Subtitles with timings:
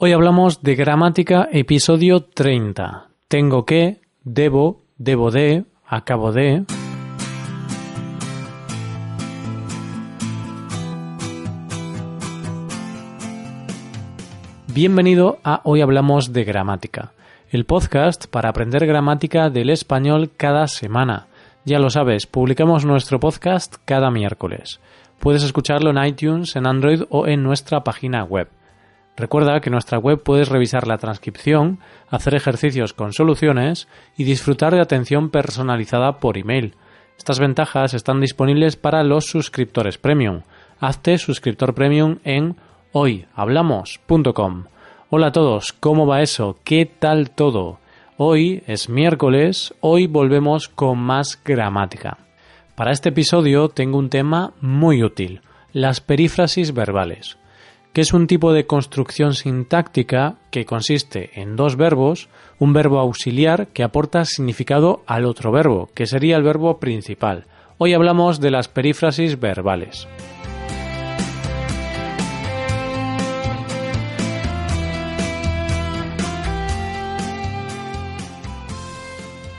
[0.00, 3.08] Hoy hablamos de gramática episodio 30.
[3.26, 6.62] Tengo que, debo, debo de, acabo de.
[14.72, 17.10] Bienvenido a Hoy Hablamos de Gramática,
[17.50, 21.26] el podcast para aprender gramática del español cada semana.
[21.64, 24.78] Ya lo sabes, publicamos nuestro podcast cada miércoles.
[25.18, 28.48] Puedes escucharlo en iTunes, en Android o en nuestra página web.
[29.18, 34.72] Recuerda que en nuestra web puedes revisar la transcripción, hacer ejercicios con soluciones y disfrutar
[34.72, 36.76] de atención personalizada por email.
[37.18, 40.42] Estas ventajas están disponibles para los suscriptores premium.
[40.78, 42.54] Hazte suscriptor premium en
[42.92, 44.66] hoyhablamos.com.
[45.10, 46.56] Hola a todos, ¿cómo va eso?
[46.62, 47.80] ¿Qué tal todo?
[48.18, 52.18] Hoy es miércoles, hoy volvemos con más gramática.
[52.76, 55.40] Para este episodio tengo un tema muy útil,
[55.72, 57.36] las perífrasis verbales
[57.92, 62.28] que es un tipo de construcción sintáctica que consiste en dos verbos,
[62.58, 67.46] un verbo auxiliar que aporta significado al otro verbo, que sería el verbo principal.
[67.78, 70.08] Hoy hablamos de las perífrasis verbales.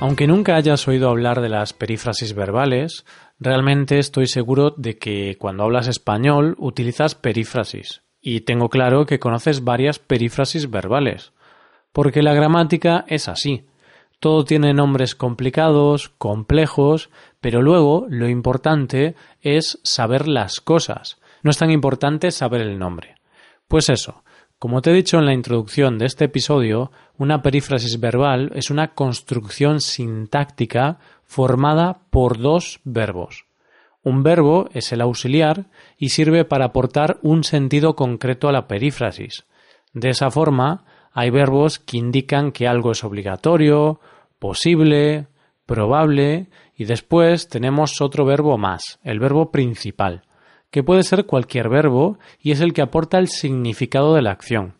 [0.02, 3.06] Aunque nunca hayas oído hablar de las perífrasis verbales,
[3.38, 8.02] realmente estoy seguro de que cuando hablas español utilizas perífrasis.
[8.22, 11.32] Y tengo claro que conoces varias perífrasis verbales,
[11.92, 13.66] porque la gramática es así.
[14.20, 17.10] Todo tiene nombres complicados, complejos,
[17.40, 21.20] pero luego lo importante es saber las cosas.
[21.42, 23.16] No es tan importante saber el nombre.
[23.70, 24.24] Pues eso,
[24.58, 28.94] como te he dicho en la introducción de este episodio, una perífrasis verbal es una
[28.94, 33.46] construcción sintáctica formada por dos verbos.
[34.10, 39.46] Un verbo es el auxiliar y sirve para aportar un sentido concreto a la perífrasis.
[39.94, 44.00] De esa forma, hay verbos que indican que algo es obligatorio,
[44.40, 45.28] posible,
[45.68, 50.24] probable, y después tenemos otro verbo más, el verbo principal,
[50.72, 54.74] que puede ser cualquier verbo y es el que aporta el significado de la acción.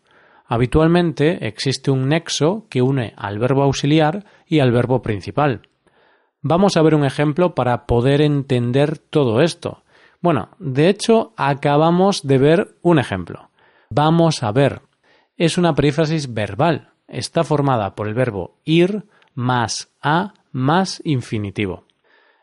[0.44, 5.69] Habitualmente existe un nexo que une al verbo auxiliar y al verbo principal.
[6.42, 9.82] Vamos a ver un ejemplo para poder entender todo esto.
[10.20, 13.50] Bueno, de hecho, acabamos de ver un ejemplo.
[13.90, 14.82] Vamos a ver.
[15.36, 16.90] Es una perífrasis verbal.
[17.08, 21.84] Está formada por el verbo ir más a más infinitivo.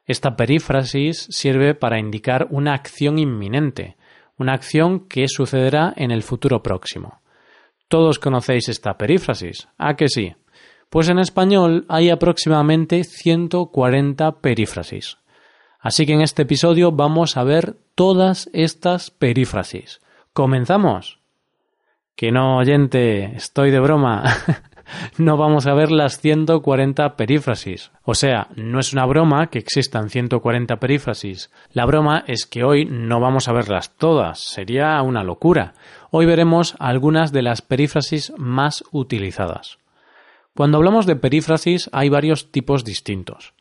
[0.05, 3.97] Esta perífrasis sirve para indicar una acción inminente,
[4.37, 7.19] una acción que sucederá en el futuro próximo.
[7.87, 10.35] Todos conocéis esta perífrasis, ¿a que sí?
[10.89, 15.17] Pues en español hay aproximadamente 140 perífrasis.
[15.79, 20.01] Así que en este episodio vamos a ver todas estas perífrasis.
[20.33, 21.19] ¿Comenzamos?
[22.15, 24.23] Que no, oyente, estoy de broma.
[25.17, 27.91] no vamos a ver las 140 perífrasis.
[28.03, 31.51] O sea, no es una broma que existan 140 perífrasis.
[31.73, 34.39] La broma es que hoy no vamos a verlas todas.
[34.39, 35.73] Sería una locura.
[36.11, 39.79] Hoy veremos algunas de las perífrasis más utilizadas.
[40.57, 43.53] Cuando hablamos de perífrasis hay varios tipos distintos.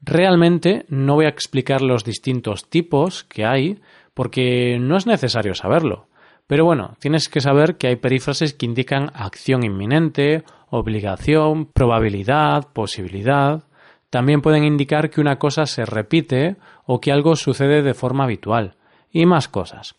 [0.00, 3.80] Realmente no voy a explicar los distintos tipos que hay
[4.14, 6.08] porque no es necesario saberlo.
[6.48, 13.62] Pero bueno, tienes que saber que hay perífrasis que indican acción inminente, obligación, probabilidad, posibilidad.
[14.10, 18.74] También pueden indicar que una cosa se repite o que algo sucede de forma habitual.
[19.08, 19.94] Y más cosas.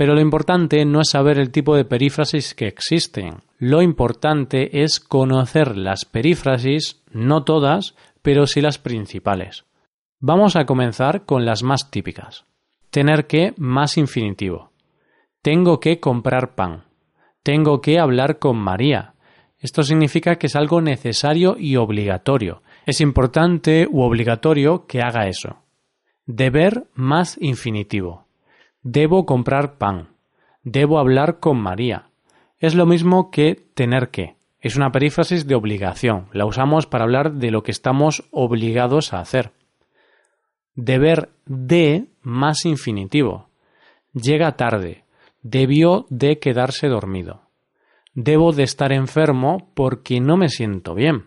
[0.00, 3.42] Pero lo importante no es saber el tipo de perífrasis que existen.
[3.58, 9.66] Lo importante es conocer las perífrasis, no todas, pero sí las principales.
[10.18, 12.46] Vamos a comenzar con las más típicas.
[12.88, 14.70] Tener que más infinitivo.
[15.42, 16.84] Tengo que comprar pan.
[17.42, 19.12] Tengo que hablar con María.
[19.58, 22.62] Esto significa que es algo necesario y obligatorio.
[22.86, 25.58] Es importante u obligatorio que haga eso.
[26.24, 28.29] Deber más infinitivo.
[28.82, 30.08] Debo comprar pan.
[30.62, 32.06] Debo hablar con María.
[32.58, 34.36] Es lo mismo que tener que.
[34.60, 36.28] Es una perífrasis de obligación.
[36.32, 39.52] La usamos para hablar de lo que estamos obligados a hacer.
[40.74, 43.48] Deber de más infinitivo.
[44.14, 45.04] Llega tarde.
[45.42, 47.42] Debió de quedarse dormido.
[48.14, 51.26] Debo de estar enfermo porque no me siento bien.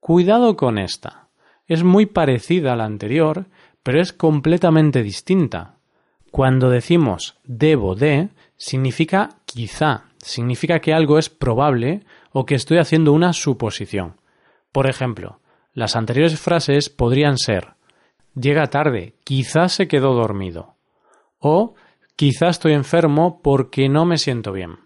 [0.00, 1.28] Cuidado con esta.
[1.66, 3.46] Es muy parecida a la anterior,
[3.82, 5.76] pero es completamente distinta.
[6.32, 12.00] Cuando decimos debo de, significa quizá, significa que algo es probable
[12.32, 14.16] o que estoy haciendo una suposición.
[14.72, 15.40] Por ejemplo,
[15.74, 17.74] las anteriores frases podrían ser
[18.34, 20.76] llega tarde, quizá se quedó dormido
[21.38, 21.74] o
[22.16, 24.78] quizá estoy enfermo porque no me siento bien.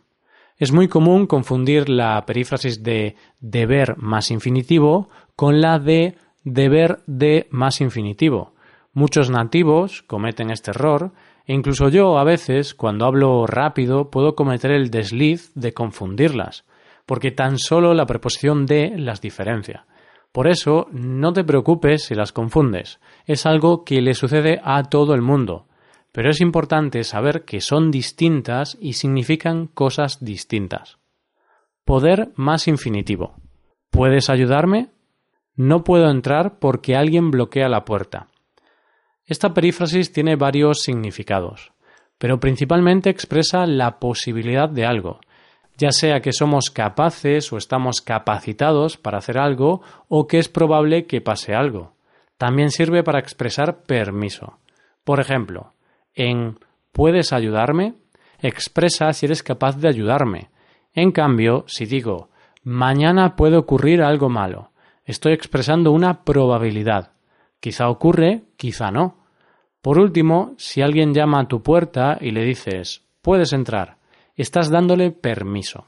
[0.56, 7.46] Es muy común confundir la perífrasis de deber más infinitivo con la de deber de
[7.50, 8.56] más infinitivo.
[8.92, 11.12] Muchos nativos cometen este error
[11.46, 16.64] incluso yo a veces, cuando hablo rápido, puedo cometer el desliz de confundirlas,
[17.06, 19.86] porque tan solo la preposición de las diferencia.
[20.32, 23.00] Por eso, no te preocupes si las confundes.
[23.24, 25.66] Es algo que le sucede a todo el mundo.
[26.12, 30.98] Pero es importante saber que son distintas y significan cosas distintas.
[31.84, 33.36] Poder más infinitivo.
[33.90, 34.88] ¿Puedes ayudarme?
[35.54, 38.28] No puedo entrar porque alguien bloquea la puerta.
[39.26, 41.72] Esta perífrasis tiene varios significados,
[42.18, 45.20] pero principalmente expresa la posibilidad de algo,
[45.76, 51.06] ya sea que somos capaces o estamos capacitados para hacer algo o que es probable
[51.06, 51.92] que pase algo.
[52.38, 54.58] También sirve para expresar permiso.
[55.04, 55.72] Por ejemplo,
[56.14, 56.58] en
[56.92, 57.94] ¿puedes ayudarme?
[58.40, 60.50] expresa si eres capaz de ayudarme.
[60.94, 62.30] En cambio, si digo
[62.62, 64.70] mañana puede ocurrir algo malo,
[65.04, 67.12] estoy expresando una probabilidad.
[67.60, 69.24] Quizá ocurre, quizá no.
[69.82, 73.98] Por último, si alguien llama a tu puerta y le dices puedes entrar,
[74.36, 75.86] estás dándole permiso.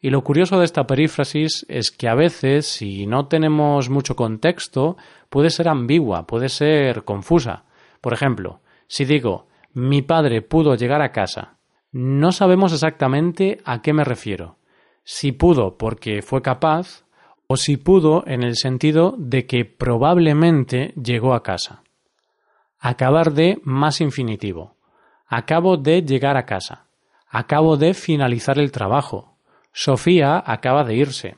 [0.00, 4.96] Y lo curioso de esta perífrasis es que a veces, si no tenemos mucho contexto,
[5.30, 7.64] puede ser ambigua, puede ser confusa.
[8.00, 11.56] Por ejemplo, si digo mi padre pudo llegar a casa,
[11.90, 14.58] no sabemos exactamente a qué me refiero.
[15.04, 17.04] Si pudo porque fue capaz
[17.48, 21.82] o si pudo en el sentido de que probablemente llegó a casa.
[22.78, 24.76] Acabar de más infinitivo.
[25.26, 26.84] Acabo de llegar a casa.
[27.28, 29.34] Acabo de finalizar el trabajo.
[29.72, 31.36] Sofía acaba de irse.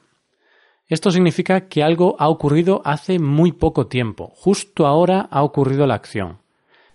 [0.88, 4.32] Esto significa que algo ha ocurrido hace muy poco tiempo.
[4.34, 6.38] Justo ahora ha ocurrido la acción.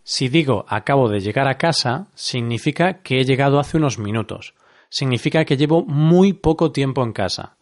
[0.04, 4.54] Si digo acabo de llegar a casa, significa que he llegado hace unos minutos.
[4.90, 7.55] Significa que llevo muy poco tiempo en casa.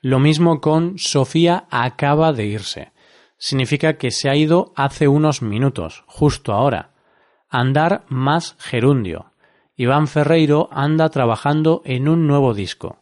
[0.00, 2.92] Lo mismo con Sofía acaba de irse.
[3.36, 6.90] Significa que se ha ido hace unos minutos, justo ahora.
[7.48, 9.32] Andar más gerundio.
[9.76, 12.98] Iván Ferreiro anda trabajando en un nuevo disco.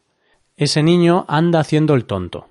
[0.56, 2.48] Ese niño anda haciendo el tonto.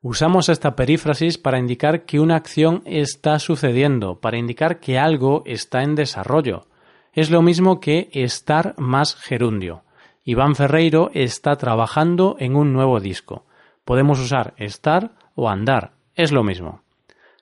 [0.00, 5.82] Usamos esta perífrasis para indicar que una acción está sucediendo, para indicar que algo está
[5.82, 6.66] en desarrollo.
[7.12, 9.82] Es lo mismo que estar más gerundio.
[10.24, 13.44] Iván Ferreiro está trabajando en un nuevo disco.
[13.84, 15.92] Podemos usar estar o andar.
[16.14, 16.82] Es lo mismo.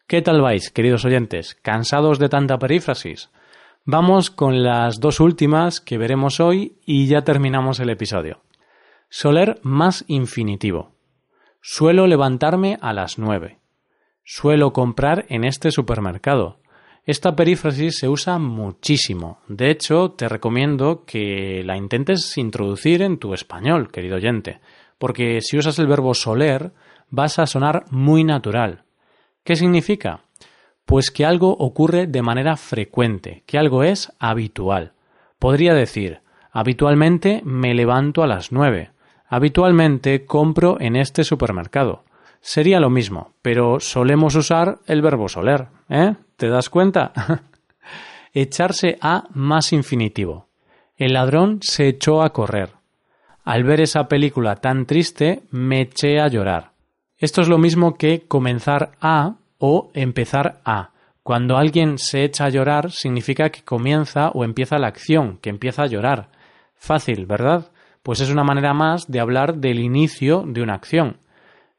[0.07, 1.55] ¿Qué tal vais, queridos oyentes?
[1.55, 3.31] ¿Cansados de tanta perífrasis?
[3.85, 8.41] Vamos con las dos últimas que veremos hoy y ya terminamos el episodio.
[9.09, 10.93] Soler más infinitivo.
[11.61, 13.59] Suelo levantarme a las nueve.
[14.25, 16.59] Suelo comprar en este supermercado.
[17.05, 19.41] Esta perífrasis se usa muchísimo.
[19.49, 24.61] De hecho, te recomiendo que la intentes introducir en tu español, querido oyente,
[25.03, 26.71] porque si usas el verbo soler,
[27.11, 28.85] vas a sonar muy natural.
[29.43, 30.21] ¿Qué significa?
[30.85, 34.93] Pues que algo ocurre de manera frecuente, que algo es habitual.
[35.41, 36.21] Podría decir,
[36.53, 38.93] habitualmente me levanto a las nueve.
[39.27, 42.05] Habitualmente compro en este supermercado.
[42.41, 46.15] Sería lo mismo, pero solemos usar el verbo soler, ¿eh?
[46.37, 47.13] ¿Te das cuenta?
[48.33, 50.47] Echarse a más infinitivo.
[50.97, 52.81] El ladrón se echó a correr.
[53.45, 56.73] Al ver esa película tan triste, me eché a llorar.
[57.19, 60.91] Esto es lo mismo que comenzar a o empezar a.
[61.23, 65.85] Cuando alguien se echa a llorar significa que comienza o empieza la acción, que empieza
[65.85, 66.31] a llorar.
[66.75, 67.71] Fácil, ¿verdad?
[68.03, 71.19] pues es una manera más de hablar del inicio de una acción.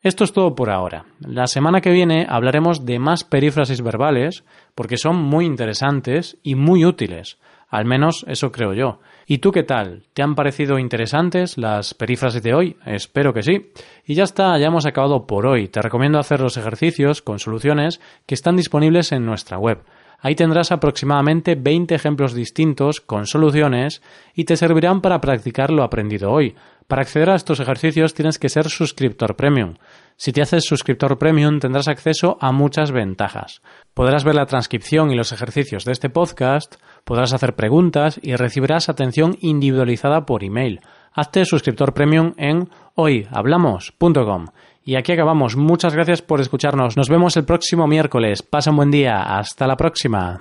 [0.01, 1.05] Esto es todo por ahora.
[1.19, 4.43] La semana que viene hablaremos de más perífrasis verbales
[4.75, 7.37] porque son muy interesantes y muy útiles.
[7.73, 8.99] Al menos eso creo yo.
[9.25, 10.03] ¿Y tú qué tal?
[10.13, 12.77] ¿Te han parecido interesantes las perífrasis de hoy?
[12.85, 13.71] Espero que sí.
[14.05, 15.69] Y ya está, ya hemos acabado por hoy.
[15.69, 19.79] Te recomiendo hacer los ejercicios con soluciones que están disponibles en nuestra web.
[20.19, 24.03] Ahí tendrás aproximadamente 20 ejemplos distintos con soluciones
[24.35, 26.53] y te servirán para practicar lo aprendido hoy.
[26.87, 29.77] Para acceder a estos ejercicios tienes que ser suscriptor premium.
[30.15, 33.61] Si te haces suscriptor premium tendrás acceso a muchas ventajas.
[33.93, 38.89] Podrás ver la transcripción y los ejercicios de este podcast, podrás hacer preguntas y recibirás
[38.89, 40.81] atención individualizada por email.
[41.13, 44.47] Hazte suscriptor premium en hoyhablamos.com.
[44.83, 45.55] Y aquí acabamos.
[45.55, 46.97] Muchas gracias por escucharnos.
[46.97, 48.41] Nos vemos el próximo miércoles.
[48.41, 49.21] Pasa un buen día.
[49.21, 50.39] Hasta la próxima.